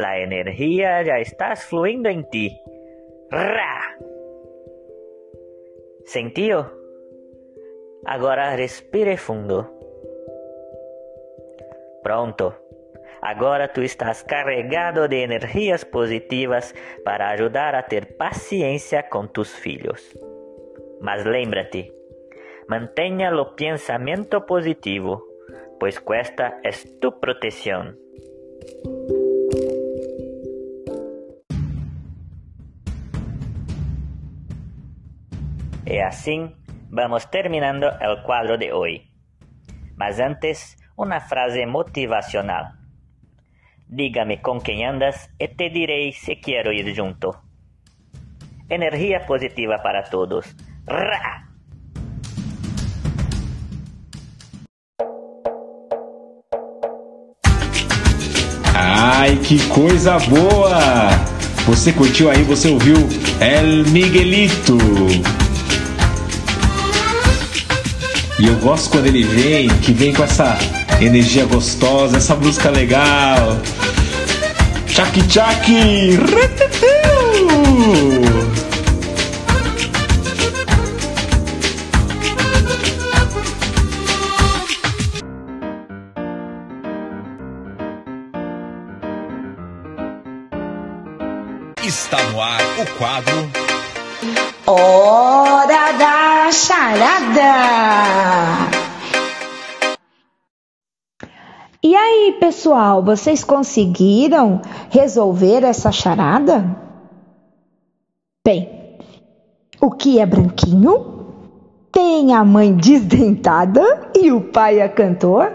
La 0.00 0.18
energia 0.18 1.04
já 1.04 1.20
está 1.20 1.54
fluindo 1.54 2.08
em 2.08 2.22
ti. 2.22 2.58
Ra! 3.30 3.98
Sentiu? 6.06 6.64
Agora 8.06 8.56
respire 8.56 9.18
fundo. 9.18 9.68
Pronto. 12.02 12.54
Agora 13.20 13.68
tu 13.68 13.82
estás 13.82 14.22
carregado 14.22 15.06
de 15.06 15.16
energias 15.22 15.84
positivas 15.84 16.74
para 17.04 17.28
ajudar 17.32 17.74
a 17.74 17.82
ter 17.82 18.16
paciência 18.16 19.02
com 19.02 19.26
tus 19.26 19.54
filhos. 19.54 20.16
Mas 21.02 21.26
lembra-te, 21.26 21.92
mantenha 22.66 23.30
o 23.36 23.54
pensamento 23.54 24.40
positivo, 24.40 25.20
pois 25.78 26.02
esta 26.14 26.58
é 26.64 26.70
tu 27.02 27.12
proteção. 27.12 27.94
E 35.90 36.00
assim 36.00 36.54
vamos 36.88 37.24
terminando 37.24 37.82
o 37.82 38.22
quadro 38.22 38.56
de 38.56 38.72
hoje. 38.72 39.02
Mas 39.96 40.20
antes, 40.20 40.76
uma 40.96 41.18
frase 41.18 41.66
motivacional. 41.66 42.66
Dígame 43.88 44.36
com 44.36 44.60
quem 44.60 44.86
andas 44.86 45.28
e 45.36 45.48
te 45.48 45.68
direi 45.68 46.12
se 46.12 46.36
quero 46.36 46.72
ir 46.72 46.94
junto. 46.94 47.34
Energia 48.70 49.18
positiva 49.26 49.80
para 49.80 50.04
todos. 50.04 50.54
Ra! 50.86 51.48
Ai, 58.76 59.36
que 59.38 59.58
coisa 59.68 60.18
boa! 60.20 61.10
Você 61.66 61.92
curtiu 61.92 62.30
aí, 62.30 62.44
você 62.44 62.68
ouviu 62.70 62.96
El 63.40 63.90
Miguelito. 63.90 64.78
E 68.40 68.46
eu 68.46 68.56
gosto 68.56 68.88
quando 68.88 69.04
ele 69.04 69.22
vem, 69.22 69.68
que 69.68 69.92
vem 69.92 70.14
com 70.14 70.24
essa 70.24 70.58
energia 70.98 71.44
gostosa, 71.44 72.16
essa 72.16 72.34
música 72.34 72.70
legal. 72.70 73.58
Tchak 74.86 75.22
tchak! 75.28 75.70
Pessoal, 102.60 103.02
vocês 103.02 103.42
conseguiram 103.42 104.60
resolver 104.90 105.64
essa 105.64 105.90
charada? 105.90 106.76
Bem, 108.46 108.98
o 109.80 109.90
que 109.90 110.20
é 110.20 110.26
branquinho? 110.26 111.24
Tem 111.90 112.34
a 112.34 112.44
mãe 112.44 112.74
desdentada 112.74 114.10
e 114.14 114.30
o 114.30 114.42
pai 114.42 114.78
é 114.78 114.88
cantor? 114.90 115.54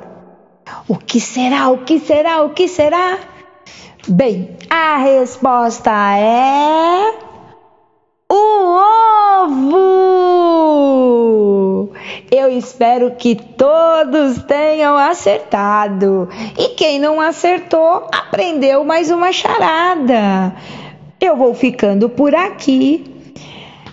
O 0.87 0.97
que 0.97 1.19
será? 1.19 1.69
O 1.69 1.85
que 1.85 1.99
será? 1.99 2.41
O 2.41 2.49
que 2.49 2.67
será? 2.67 3.19
Bem, 4.07 4.57
a 4.67 4.97
resposta 4.97 5.91
é 6.17 7.19
o 8.31 8.35
ovo! 9.45 9.95
Eu 12.45 12.55
espero 12.55 13.10
que 13.17 13.34
todos 13.34 14.43
tenham 14.43 14.95
acertado. 14.95 16.29
E 16.55 16.75
quem 16.75 16.99
não 16.99 17.19
acertou, 17.19 18.08
aprendeu 18.13 18.84
mais 18.84 19.10
uma 19.10 19.31
charada. 19.31 20.55
Eu 21.19 21.36
vou 21.36 21.55
ficando 21.55 22.08
por 22.08 22.36
aqui. 22.36 23.03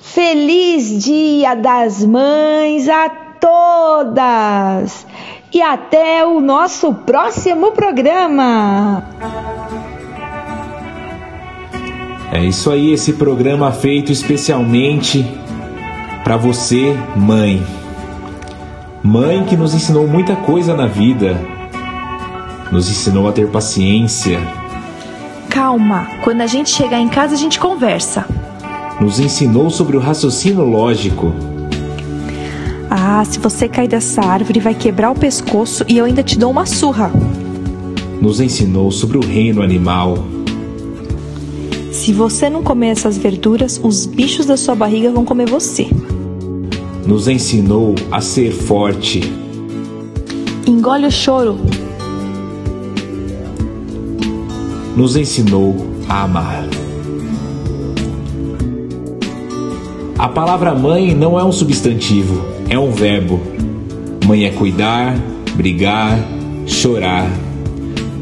Feliz 0.03 1.03
Dia 1.03 1.55
das 1.55 2.05
Mães 2.05 2.91
a 2.91 3.09
todas! 3.41 5.07
E 5.51 5.62
até 5.62 6.27
o 6.27 6.38
nosso 6.38 6.93
próximo 6.93 7.73
programa! 7.73 9.03
É 12.31 12.45
isso 12.45 12.71
aí, 12.71 12.93
esse 12.93 13.15
programa 13.15 13.73
feito 13.73 14.12
especialmente 14.12 15.25
para 16.23 16.37
você, 16.37 16.95
mãe. 17.17 17.82
Mãe 19.05 19.45
que 19.45 19.57
nos 19.57 19.75
ensinou 19.75 20.07
muita 20.07 20.37
coisa 20.37 20.77
na 20.77 20.87
vida. 20.87 21.37
Nos 22.71 22.88
ensinou 22.88 23.27
a 23.27 23.33
ter 23.33 23.49
paciência. 23.49 24.38
Calma, 25.49 26.07
quando 26.23 26.41
a 26.41 26.47
gente 26.47 26.71
chegar 26.71 27.01
em 27.01 27.09
casa 27.09 27.35
a 27.35 27.37
gente 27.37 27.59
conversa. 27.59 28.25
Nos 29.01 29.19
ensinou 29.19 29.71
sobre 29.71 29.97
o 29.97 30.01
raciocínio 30.01 30.65
lógico. 30.65 31.33
Ah, 32.88 33.25
se 33.25 33.41
você 33.41 33.69
cair 33.69 33.88
dessa 33.88 34.23
árvore 34.23 34.61
vai 34.61 34.75
quebrar 34.75 35.11
o 35.11 35.17
pescoço 35.17 35.85
e 35.88 35.99
eu 35.99 36.05
ainda 36.05 36.23
te 36.23 36.38
dou 36.38 36.53
uma 36.53 36.65
surra. 36.65 37.11
Nos 38.21 38.41
ensinou 38.41 38.93
sobre 38.93 39.19
o 39.19 39.27
reino 39.27 39.62
animal. 39.62 40.17
Se 41.91 42.12
você 42.12 42.49
não 42.49 42.62
comer 42.62 42.91
essas 42.91 43.19
verduras, 43.19 43.81
os 43.83 44.07
bichos 44.07 44.47
da 44.47 44.57
sua 44.57 44.77
barriga 44.77 45.11
vão 45.11 45.25
comer 45.25 45.51
você. 45.51 45.88
Nos 47.07 47.27
ensinou 47.27 47.95
a 48.11 48.21
ser 48.21 48.53
forte. 48.53 49.21
Engole 50.67 51.07
o 51.07 51.11
choro. 51.11 51.59
Nos 54.97 55.17
ensinou 55.17 55.75
a 56.09 56.23
amar. 56.23 56.65
A 60.17 60.29
palavra 60.29 60.73
mãe 60.75 61.12
não 61.15 61.38
é 61.38 61.43
um 61.43 61.51
substantivo, 61.51 62.45
é 62.69 62.79
um 62.79 62.93
verbo. 62.93 63.41
Mãe 64.25 64.45
é 64.45 64.51
cuidar, 64.51 65.17
brigar, 65.57 66.17
chorar. 66.67 67.29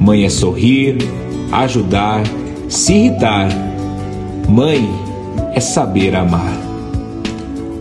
Mãe 0.00 0.24
é 0.24 0.30
sorrir, 0.30 0.96
ajudar, 1.52 2.22
se 2.66 2.94
irritar. 2.94 3.48
Mãe 4.48 4.88
é 5.52 5.60
saber 5.60 6.16
amar. 6.16 6.69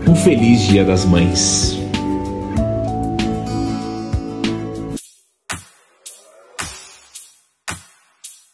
Um 0.10 0.16
feliz 0.16 0.62
Dia 0.62 0.84
das 0.84 1.06
Mães. 1.06 1.78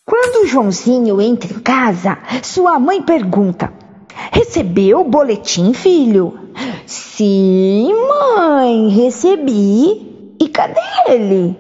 Quando 0.06 0.48
Joãozinho 0.48 1.22
entra 1.22 1.54
em 1.54 1.60
casa, 1.60 2.18
sua 2.44 2.78
mãe 2.78 3.02
pergunta: 3.02 3.72
Recebeu 4.34 5.00
o 5.00 5.10
boletim, 5.10 5.72
filho? 5.72 6.38
Sim, 6.86 7.90
mãe, 8.10 8.90
recebi. 8.90 10.36
E 10.38 10.50
cadê 10.50 10.82
ele? 11.08 11.58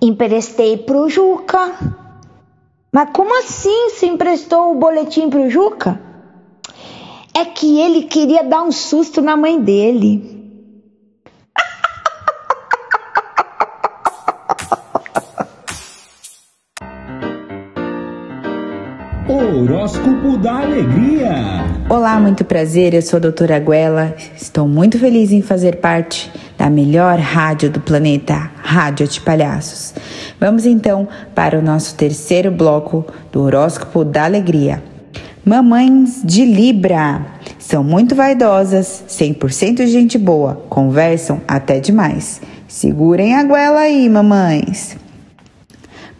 Emprestei 0.00 0.76
pro 0.76 1.08
Juca. 1.08 1.74
Mas 2.92 3.10
como 3.12 3.36
assim 3.36 3.90
você 3.90 4.06
emprestou 4.06 4.70
o 4.70 4.78
boletim 4.78 5.28
pro 5.28 5.50
Juca? 5.50 6.07
É 7.38 7.44
que 7.44 7.80
ele 7.80 8.02
queria 8.02 8.42
dar 8.42 8.64
um 8.64 8.72
susto 8.72 9.22
na 9.22 9.36
mãe 9.36 9.62
dele. 9.62 10.36
Horóscopo 19.30 20.36
da 20.38 20.62
Alegria. 20.62 21.30
Olá, 21.88 22.18
muito 22.18 22.44
prazer. 22.44 22.92
Eu 22.92 23.02
sou 23.02 23.18
a 23.18 23.20
doutora 23.20 23.60
Guela. 23.60 24.16
Estou 24.34 24.66
muito 24.66 24.98
feliz 24.98 25.30
em 25.30 25.40
fazer 25.40 25.76
parte 25.76 26.28
da 26.58 26.68
melhor 26.68 27.20
rádio 27.20 27.70
do 27.70 27.78
planeta, 27.78 28.50
Rádio 28.56 29.06
de 29.06 29.20
Palhaços. 29.20 29.94
Vamos 30.40 30.66
então 30.66 31.06
para 31.36 31.56
o 31.56 31.62
nosso 31.62 31.94
terceiro 31.94 32.50
bloco 32.50 33.06
do 33.30 33.42
Horóscopo 33.42 34.04
da 34.04 34.24
Alegria. 34.24 34.87
Mamães 35.48 36.20
de 36.22 36.44
Libra 36.44 37.24
são 37.58 37.82
muito 37.82 38.14
vaidosas, 38.14 39.02
100% 39.08 39.86
gente 39.86 40.18
boa, 40.18 40.62
conversam 40.68 41.40
até 41.48 41.80
demais. 41.80 42.42
Segurem 42.68 43.34
a 43.34 43.42
goela 43.44 43.80
aí, 43.80 44.10
mamães. 44.10 44.94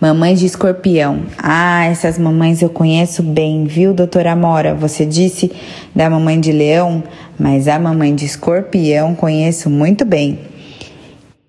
Mamães 0.01 0.41
de 0.41 0.47
escorpião. 0.47 1.25
Ah, 1.37 1.85
essas 1.85 2.19
mamães 2.19 2.63
eu 2.63 2.71
conheço 2.71 3.23
bem, 3.23 3.65
viu, 3.65 3.93
doutora 3.93 4.33
Amora? 4.33 4.75
Você 4.75 5.05
disse 5.05 5.53
da 5.95 6.09
mamãe 6.09 6.41
de 6.41 6.51
leão, 6.51 7.05
mas 7.39 7.69
a 7.69 7.79
mamãe 7.79 8.15
de 8.15 8.25
escorpião 8.25 9.15
conheço 9.15 9.69
muito 9.69 10.07
bem. 10.07 10.39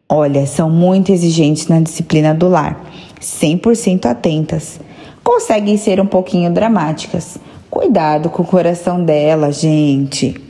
Olha, 0.10 0.46
são 0.46 0.70
muito 0.70 1.14
exigentes 1.14 1.70
na 1.70 1.80
disciplina 1.80 2.34
do 2.34 2.50
lar, 2.50 2.78
100% 3.22 4.06
atentas. 4.06 4.82
Conseguem 5.24 5.78
ser 5.78 6.02
um 6.02 6.06
pouquinho 6.06 6.52
dramáticas. 6.52 7.40
Cuidado 7.70 8.30
com 8.30 8.42
o 8.42 8.46
coração 8.46 9.04
dela, 9.04 9.52
gente. 9.52 10.50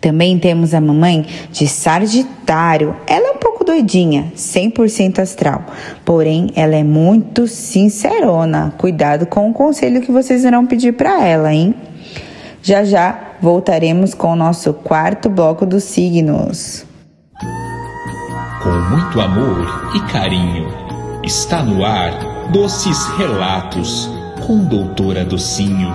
Também 0.00 0.38
temos 0.38 0.74
a 0.74 0.80
mamãe 0.80 1.26
de 1.52 1.66
Sagitário. 1.68 2.96
Ela 3.06 3.28
é 3.28 3.30
um 3.32 3.38
pouco 3.38 3.64
doidinha, 3.64 4.32
100% 4.34 5.18
astral. 5.20 5.64
Porém, 6.04 6.50
ela 6.56 6.74
é 6.74 6.82
muito 6.82 7.46
sincerona. 7.46 8.74
Cuidado 8.78 9.26
com 9.26 9.50
o 9.50 9.52
conselho 9.52 10.00
que 10.00 10.10
vocês 10.10 10.44
irão 10.44 10.66
pedir 10.66 10.92
para 10.92 11.24
ela, 11.24 11.52
hein? 11.52 11.74
Já 12.62 12.84
já 12.84 13.34
voltaremos 13.40 14.14
com 14.14 14.32
o 14.32 14.36
nosso 14.36 14.72
quarto 14.72 15.28
bloco 15.28 15.64
dos 15.66 15.84
signos. 15.84 16.84
Com 18.62 18.70
muito 18.70 19.20
amor 19.20 19.92
e 19.94 20.00
carinho, 20.12 20.68
está 21.22 21.62
no 21.62 21.84
ar 21.84 22.50
Doces 22.50 23.06
Relatos 23.16 24.15
com 24.46 24.58
Doutora 24.64 25.24
Docinho. 25.24 25.92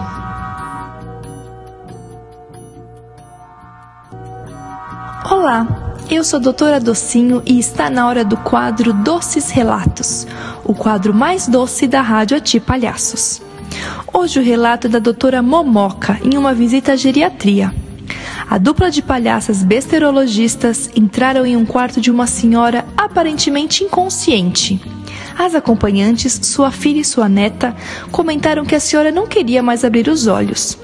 Olá, 5.24 5.96
eu 6.10 6.22
sou 6.26 6.38
a 6.38 6.42
doutora 6.42 6.78
Docinho 6.78 7.42
e 7.46 7.58
está 7.58 7.90
na 7.90 8.06
hora 8.06 8.26
do 8.26 8.36
quadro 8.36 8.92
Doces 8.92 9.52
Relatos, 9.52 10.28
o 10.66 10.74
quadro 10.74 11.14
mais 11.14 11.48
doce 11.48 11.88
da 11.88 12.02
Rádio 12.02 12.36
Ati 12.36 12.60
Palhaços. 12.60 13.42
Hoje 14.14 14.42
o 14.42 14.44
relato 14.44 14.88
é 14.88 14.90
da 14.90 15.00
doutora 15.00 15.42
Momoca 15.42 16.20
em 16.22 16.38
uma 16.38 16.54
visita 16.54 16.92
à 16.92 16.96
geriatria. 16.98 17.74
A 18.50 18.58
dupla 18.58 18.92
de 18.92 19.02
palhaças 19.02 19.64
besterologistas 19.64 20.90
entraram 20.94 21.46
em 21.46 21.56
um 21.56 21.66
quarto 21.66 22.02
de 22.02 22.12
uma 22.12 22.28
senhora 22.28 22.84
aparentemente 22.98 23.86
inconsciente. 23.86 25.01
As 25.43 25.56
acompanhantes, 25.56 26.39
sua 26.43 26.69
filha 26.69 26.99
e 26.99 27.04
sua 27.04 27.27
neta, 27.27 27.75
comentaram 28.12 28.63
que 28.63 28.75
a 28.75 28.80
senhora 28.80 29.12
não 29.12 29.25
queria 29.25 29.63
mais 29.63 29.84
abrir 29.84 30.08
os 30.08 30.27
olhos. 30.27 30.77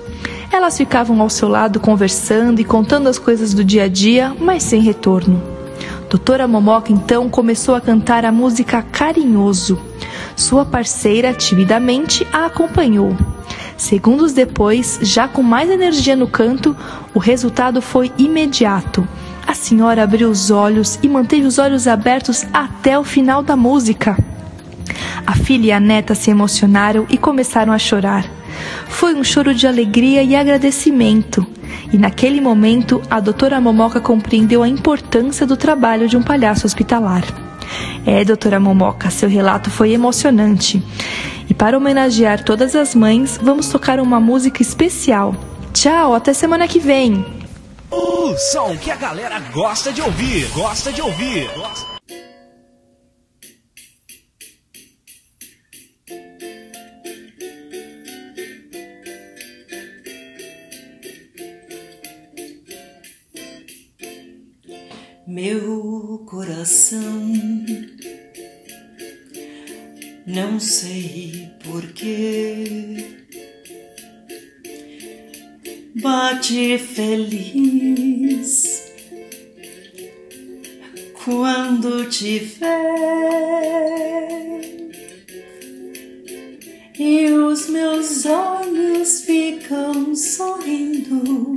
Elas 0.52 0.76
ficavam 0.76 1.22
ao 1.22 1.30
seu 1.30 1.48
lado 1.48 1.80
conversando 1.80 2.60
e 2.60 2.64
contando 2.64 3.08
as 3.08 3.20
coisas 3.20 3.54
do 3.54 3.64
dia 3.64 3.84
a 3.84 3.88
dia, 3.88 4.36
mas 4.40 4.64
sem 4.64 4.82
retorno. 4.82 5.40
Doutora 6.10 6.48
Momoca 6.48 6.92
então 6.92 7.30
começou 7.30 7.76
a 7.76 7.82
cantar 7.82 8.26
a 8.26 8.32
música 8.32 8.82
Carinhoso. 8.82 9.80
Sua 10.36 10.66
parceira, 10.66 11.36
timidamente, 11.36 12.26
a 12.34 12.48
acompanhou. 12.48 13.16
Segundos 13.78 14.34
depois, 14.34 14.98
já 15.04 15.28
com 15.28 15.44
mais 15.44 15.70
energia 15.70 16.16
no 16.16 16.28
canto, 16.28 16.76
o 17.14 17.20
resultado 17.20 17.80
foi 17.80 18.12
imediato. 18.18 19.08
A 19.46 19.54
senhora 19.54 20.02
abriu 20.02 20.32
os 20.32 20.50
olhos 20.50 20.98
e 21.04 21.08
manteve 21.08 21.46
os 21.46 21.60
olhos 21.60 21.88
abertos 21.88 22.44
até 22.52 22.98
o 22.98 23.04
final 23.04 23.44
da 23.44 23.56
música. 23.56 24.18
A 25.26 25.34
filha 25.34 25.68
e 25.68 25.72
a 25.72 25.80
neta 25.80 26.16
se 26.16 26.30
emocionaram 26.30 27.06
e 27.10 27.18
começaram 27.18 27.74
a 27.74 27.78
chorar. 27.78 28.26
Foi 28.88 29.14
um 29.14 29.24
choro 29.24 29.54
de 29.54 29.68
alegria 29.68 30.24
e 30.24 30.36
agradecimento. 30.36 31.46
E 31.92 31.98
naquele 31.98 32.42
momento, 32.42 33.02
a 33.10 33.20
doutora 33.20 33.62
Momoca 33.62 34.00
compreendeu 34.00 34.64
a 34.64 34.68
importância 34.68 35.46
do 35.46 35.56
trabalho 35.56 36.08
de 36.08 36.18
um 36.18 36.24
palhaço 36.24 36.66
hospitalar. 36.66 37.24
É, 38.06 38.24
doutora 38.24 38.60
Momoca, 38.60 39.10
seu 39.10 39.30
relato 39.30 39.70
foi 39.70 39.92
emocionante. 39.92 40.82
E 41.50 41.54
para 41.54 41.78
homenagear 41.78 42.44
todas 42.44 42.76
as 42.76 42.94
mães, 42.96 43.40
vamos 43.42 43.70
tocar 43.70 44.00
uma 44.00 44.20
música 44.20 44.62
especial. 44.62 45.36
Tchau, 45.74 46.14
até 46.14 46.34
semana 46.34 46.68
que 46.68 46.80
vem. 46.80 47.26
O 47.90 48.36
som 48.38 48.76
que 48.78 48.92
a 48.92 48.96
galera 48.96 49.40
gosta 49.54 49.94
de 49.94 50.02
ouvir, 50.02 50.46
gosta 50.54 50.92
de 50.92 51.02
ouvir. 51.02 51.50
Gosta... 51.56 51.87
Meu 65.38 66.24
coração, 66.26 67.32
não 70.26 70.60
sei 70.60 71.52
porquê, 71.64 73.06
bate 76.02 76.80
feliz 76.80 78.12
quando 81.24 82.10
te 82.10 82.40
vê. 82.40 82.66
E 86.98 87.32
os 87.32 87.70
meus 87.70 88.26
olhos 88.26 89.22
ficam 89.22 90.16
sorrindo 90.16 91.56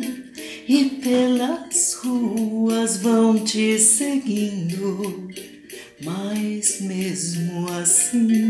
e 0.68 0.84
ruas 1.00 1.69
vão 3.02 3.42
te 3.42 3.78
seguindo, 3.78 5.28
mas 6.02 6.80
mesmo 6.80 7.66
assim 7.72 8.49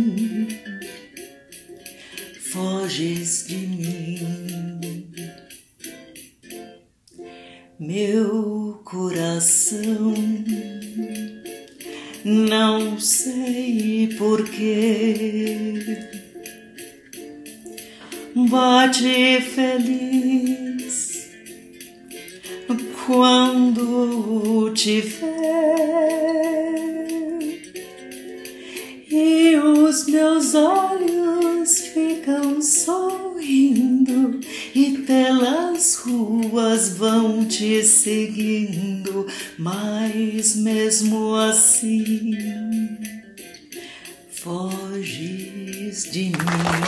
te 37.61 37.85
seguindo, 37.85 39.27
mas 39.59 40.57
mesmo 40.57 41.35
assim 41.35 42.99
foges 44.31 46.11
de 46.11 46.31
mim. 46.31 46.80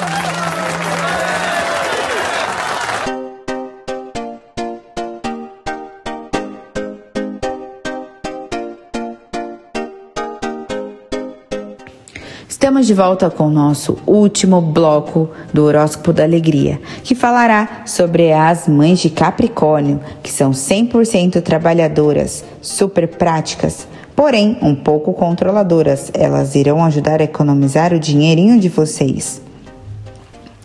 Estamos 12.72 12.86
de 12.86 12.94
volta 12.94 13.28
com 13.28 13.48
o 13.48 13.50
nosso 13.50 13.98
último 14.06 14.58
bloco 14.58 15.28
do 15.52 15.62
Horóscopo 15.62 16.10
da 16.10 16.22
Alegria, 16.22 16.80
que 17.04 17.14
falará 17.14 17.82
sobre 17.84 18.32
as 18.32 18.66
mães 18.66 18.98
de 18.98 19.10
Capricórnio, 19.10 20.00
que 20.22 20.32
são 20.32 20.52
100% 20.52 21.42
trabalhadoras, 21.42 22.42
super 22.62 23.06
práticas, 23.08 23.86
porém 24.16 24.56
um 24.62 24.74
pouco 24.74 25.12
controladoras. 25.12 26.10
Elas 26.14 26.54
irão 26.54 26.82
ajudar 26.82 27.20
a 27.20 27.24
economizar 27.24 27.92
o 27.92 28.00
dinheirinho 28.00 28.58
de 28.58 28.70
vocês. 28.70 29.42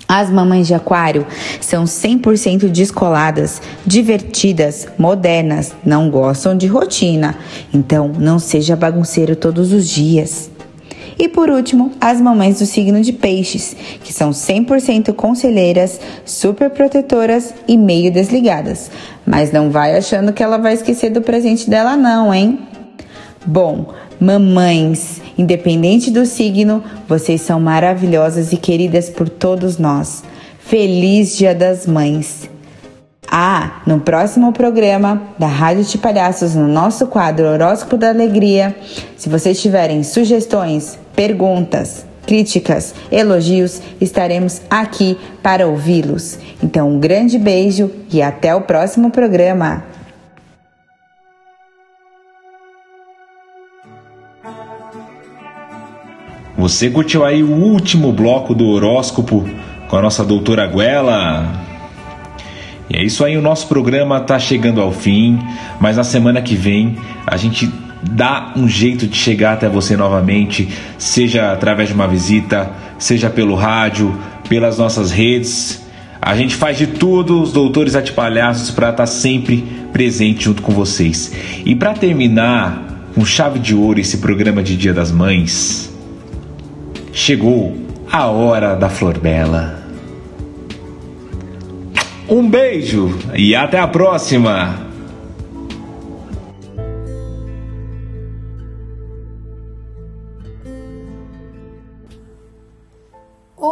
As 0.08 0.30
mamães 0.30 0.66
de 0.66 0.74
Aquário 0.74 1.28
são 1.60 1.84
100% 1.84 2.70
descoladas, 2.70 3.62
divertidas, 3.86 4.88
modernas, 4.98 5.74
não 5.86 6.10
gostam 6.10 6.56
de 6.56 6.68
rotina, 6.68 7.36
então 7.74 8.10
não 8.18 8.40
seja 8.40 8.78
bagunceiro 8.78 9.36
todos 9.36 9.74
os 9.74 9.86
dias. 9.90 10.56
E 11.20 11.28
por 11.28 11.50
último, 11.50 11.92
as 12.00 12.22
mamães 12.22 12.60
do 12.60 12.66
signo 12.66 13.02
de 13.02 13.12
Peixes, 13.12 13.76
que 14.04 14.14
são 14.14 14.30
100% 14.30 15.14
conselheiras, 15.14 16.00
super 16.24 16.70
protetoras 16.70 17.54
e 17.68 17.76
meio 17.76 18.12
desligadas. 18.12 18.92
Mas 19.26 19.52
não 19.52 19.72
vai 19.72 19.98
achando 19.98 20.32
que 20.32 20.44
ela 20.44 20.58
vai 20.58 20.74
esquecer 20.74 21.10
do 21.10 21.22
presente 21.22 21.70
dela, 21.70 21.98
não, 21.98 22.34
hein? 22.34 22.60
Bom, 23.46 23.94
mamães, 24.20 25.22
independente 25.38 26.12
do 26.12 26.26
signo, 26.26 26.84
vocês 27.08 27.42
são 27.42 27.60
maravilhosas 27.60 28.54
e 28.54 28.58
queridas 28.58 29.10
por 29.10 29.28
todos 29.28 29.78
nós. 29.78 30.24
Feliz 30.60 31.36
Dia 31.36 31.56
das 31.56 31.88
Mães! 31.88 32.50
Ah, 33.30 33.82
no 33.86 34.00
próximo 34.00 34.54
programa 34.54 35.22
da 35.38 35.48
Rádio 35.48 35.84
de 35.84 35.98
Palhaços, 35.98 36.56
no 36.56 36.66
nosso 36.66 37.08
quadro 37.08 37.46
Horóscopo 37.46 37.98
da 37.98 38.10
Alegria, 38.10 38.74
se 39.18 39.28
vocês 39.28 39.62
tiverem 39.62 40.02
sugestões, 40.02 40.98
perguntas, 41.18 42.06
críticas, 42.28 42.94
elogios, 43.12 43.82
estaremos 44.00 44.62
aqui 44.70 45.18
para 45.42 45.68
ouvi-los. 45.68 46.38
Então, 46.64 46.92
um 46.92 47.00
grande 47.00 47.40
beijo 47.40 47.90
e 48.14 48.22
até 48.22 48.54
o 48.54 48.62
próximo 48.62 49.10
programa. 49.10 49.84
Você 56.56 56.90
curtiu 56.90 57.26
aí 57.26 57.42
o 57.42 57.52
último 57.52 58.12
bloco 58.12 58.54
do 58.54 58.68
horóscopo 58.68 59.44
com 59.88 59.96
a 59.96 60.02
nossa 60.02 60.24
doutora 60.24 60.68
Guela? 60.68 61.48
E 62.90 62.98
é 62.98 63.04
isso 63.04 63.26
aí, 63.26 63.36
o 63.38 63.42
nosso 63.42 63.68
programa 63.68 64.18
está 64.18 64.38
chegando 64.38 64.82
ao 64.82 64.92
fim, 64.92 65.40
mas 65.80 65.98
na 65.98 66.04
semana 66.04 66.42
que 66.42 66.56
vem 66.56 66.98
a 67.26 67.38
gente 67.38 67.72
dá 68.02 68.54
um 68.56 68.68
jeito 68.68 69.08
de 69.08 69.18
chegar 69.18 69.54
até 69.54 69.68
você 69.68 69.96
novamente, 69.96 70.68
seja 70.98 71.52
através 71.52 71.90
de 71.90 71.96
uma 71.96 72.08
visita, 72.08 72.72
seja 72.98 73.30
pelo 73.30 73.56
rádio, 73.56 74.18
pelas 74.48 74.78
nossas 74.78 75.12
redes. 75.12 75.86
A 76.22 76.36
gente 76.36 76.56
faz 76.56 76.78
de 76.78 76.88
tudo, 76.88 77.42
os 77.42 77.52
doutores 77.52 77.96
atipalhaços, 77.96 78.72
para 78.72 78.90
estar 78.90 79.04
tá 79.04 79.08
sempre 79.08 79.66
presente 79.94 80.46
junto 80.46 80.62
com 80.62 80.72
vocês. 80.72 81.32
E 81.66 81.76
para 81.76 81.94
terminar 81.94 83.12
com 83.16 83.26
chave 83.26 83.60
de 83.60 83.74
ouro 83.74 84.00
esse 84.00 84.18
programa 84.18 84.62
de 84.62 84.76
Dia 84.76 84.94
das 84.94 85.12
Mães, 85.12 85.92
chegou 87.14 87.78
a 88.12 88.28
hora 88.28 88.76
da 88.76 88.90
Flor 88.90 89.18
Bela. 89.18 89.84
Um 92.30 92.50
beijo 92.50 93.18
e 93.36 93.56
até 93.56 93.80
a 93.80 93.88
próxima! 93.88 94.87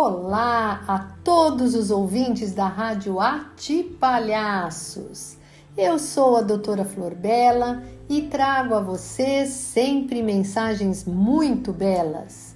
Olá 0.08 0.84
a 0.88 1.00
todos 1.24 1.74
os 1.74 1.90
ouvintes 1.90 2.54
da 2.54 2.68
Rádio 2.68 3.20
Ati 3.20 3.82
Palhaços. 3.82 5.36
Eu 5.76 5.98
sou 5.98 6.38
a 6.38 6.42
doutora 6.42 6.86
Flor 6.86 7.16
Bela 7.16 7.82
e 8.08 8.22
trago 8.22 8.76
a 8.76 8.82
vocês 8.82 9.50
sempre 9.50 10.22
mensagens 10.22 11.06
muito 11.06 11.74
belas. 11.74 12.56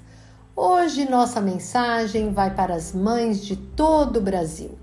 Hoje 0.56 1.10
nossa 1.10 1.42
mensagem 1.42 2.32
vai 2.32 2.54
para 2.54 2.76
as 2.76 2.94
mães 2.94 3.44
de 3.44 3.56
todo 3.56 4.18
o 4.18 4.22
Brasil. 4.22 4.78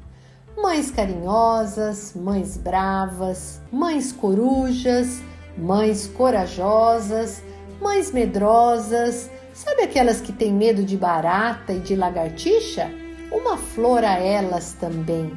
Mães 0.60 0.90
carinhosas, 0.90 2.14
mães 2.16 2.56
bravas, 2.56 3.60
mães 3.70 4.10
corujas, 4.10 5.22
mães 5.56 6.08
corajosas, 6.08 7.44
mães 7.80 8.10
medrosas, 8.10 9.30
sabe 9.56 9.82
aquelas 9.82 10.20
que 10.20 10.32
têm 10.32 10.52
medo 10.52 10.84
de 10.84 10.98
barata 10.98 11.72
e 11.72 11.80
de 11.80 11.96
lagartixa? 11.96 12.90
Uma 13.32 13.56
flor 13.56 14.04
a 14.04 14.18
elas 14.18 14.74
também. 14.78 15.32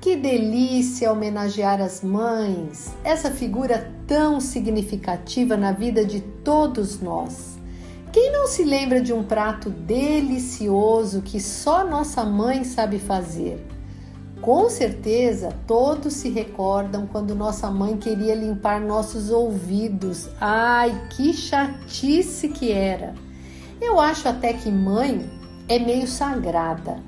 Que 0.00 0.16
delícia 0.16 1.12
homenagear 1.12 1.80
as 1.80 2.02
mães, 2.02 2.92
essa 3.04 3.30
figura 3.30 3.92
tão 4.06 4.40
significativa 4.40 5.56
na 5.56 5.70
vida 5.70 6.04
de 6.04 6.20
todos 6.20 7.00
nós. 7.00 7.56
Quem 8.12 8.32
não 8.32 8.48
se 8.48 8.64
lembra 8.64 9.00
de 9.00 9.12
um 9.12 9.22
prato 9.22 9.70
delicioso 9.70 11.22
que 11.22 11.38
só 11.40 11.86
nossa 11.86 12.24
mãe 12.24 12.64
sabe 12.64 12.98
fazer? 12.98 13.64
Com 14.40 14.68
certeza, 14.68 15.50
todos 15.66 16.14
se 16.14 16.28
recordam 16.30 17.06
quando 17.06 17.34
nossa 17.34 17.70
mãe 17.70 17.96
queria 17.96 18.34
limpar 18.34 18.80
nossos 18.80 19.30
ouvidos. 19.30 20.28
Ai, 20.40 21.08
que 21.10 21.32
chatice 21.32 22.48
que 22.48 22.72
era! 22.72 23.25
Eu 23.80 24.00
acho 24.00 24.28
até 24.28 24.52
que 24.52 24.70
mãe 24.70 25.28
é 25.68 25.78
meio 25.78 26.06
sagrada. 26.06 26.98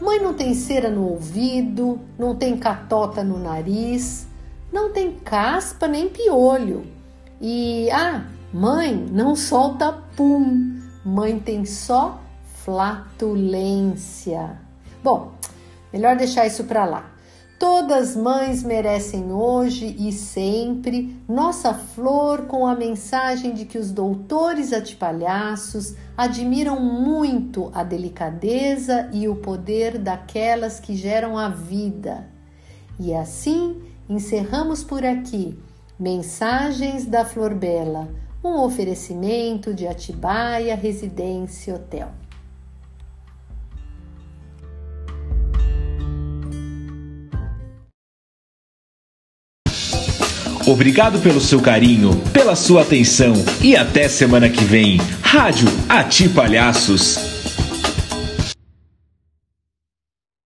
Mãe 0.00 0.20
não 0.20 0.34
tem 0.34 0.54
cera 0.54 0.90
no 0.90 1.08
ouvido, 1.08 2.00
não 2.18 2.34
tem 2.34 2.56
catota 2.56 3.22
no 3.22 3.38
nariz, 3.38 4.26
não 4.72 4.92
tem 4.92 5.12
caspa 5.12 5.86
nem 5.86 6.08
piolho. 6.08 6.86
E 7.40 7.90
ah, 7.90 8.24
mãe 8.52 8.94
não 9.10 9.36
solta 9.36 9.92
pum. 10.16 10.80
Mãe 11.04 11.38
tem 11.38 11.64
só 11.64 12.20
flatulência. 12.64 14.58
Bom, 15.02 15.32
Melhor 15.94 16.16
deixar 16.16 16.44
isso 16.44 16.64
para 16.64 16.84
lá. 16.84 17.04
Todas 17.66 18.14
mães 18.14 18.62
merecem 18.62 19.32
hoje 19.32 19.96
e 19.98 20.12
sempre 20.12 21.16
nossa 21.26 21.72
flor 21.72 22.42
com 22.42 22.66
a 22.66 22.74
mensagem 22.74 23.54
de 23.54 23.64
que 23.64 23.78
os 23.78 23.90
doutores 23.90 24.70
atipalhaços 24.70 25.94
admiram 26.14 26.78
muito 26.78 27.70
a 27.72 27.82
delicadeza 27.82 29.08
e 29.14 29.26
o 29.28 29.36
poder 29.36 29.96
daquelas 29.96 30.78
que 30.78 30.94
geram 30.94 31.38
a 31.38 31.48
vida. 31.48 32.28
E 33.00 33.14
assim 33.14 33.80
encerramos 34.10 34.84
por 34.84 35.02
aqui 35.02 35.58
Mensagens 35.98 37.06
da 37.06 37.24
Flor 37.24 37.54
Bela, 37.54 38.10
um 38.44 38.60
oferecimento 38.60 39.72
de 39.72 39.86
Atibaia 39.86 40.76
Residência 40.76 41.76
Hotel. 41.76 42.10
Obrigado 50.66 51.18
pelo 51.18 51.40
seu 51.40 51.60
carinho, 51.60 52.16
pela 52.32 52.56
sua 52.56 52.82
atenção 52.82 53.34
e 53.60 53.76
até 53.76 54.08
semana 54.08 54.48
que 54.48 54.64
vem. 54.64 54.98
Rádio 55.20 55.68
Ati 55.88 56.26
Palhaços. 56.28 57.33